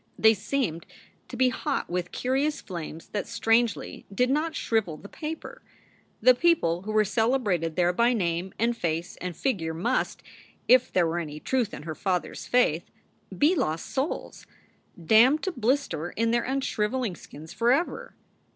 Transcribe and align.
They 0.17 0.33
seemed 0.33 0.87
to 1.27 1.37
be 1.37 1.49
hot 1.49 1.87
with 1.87 2.11
curious 2.11 2.59
flames 2.59 3.09
that 3.09 3.27
strangely 3.27 4.07
did 4.11 4.31
not 4.31 4.55
shrivel 4.55 4.97
the 4.97 5.07
paper. 5.07 5.61
The 6.21 6.33
people 6.33 6.81
who 6.81 6.91
were 6.91 7.05
celebrated 7.05 7.75
there 7.75 7.93
by 7.93 8.13
name 8.13 8.51
and 8.57 8.75
face 8.75 9.15
and 9.17 9.37
figure 9.37 9.75
must, 9.75 10.23
if 10.67 10.91
there 10.91 11.05
were 11.05 11.19
any 11.19 11.39
truth 11.39 11.71
in 11.71 11.83
her 11.83 11.93
father 11.93 12.31
s 12.31 12.47
faith, 12.47 12.89
be 13.37 13.53
lost 13.53 13.91
souls, 13.91 14.47
damned 15.05 15.43
to 15.43 15.51
blister 15.51 16.09
in 16.09 16.31
their 16.31 16.45
unshriveling 16.45 17.15
skins 17.15 17.53
forever. 17.53 18.15